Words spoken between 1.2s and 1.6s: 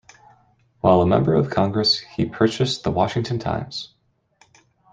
of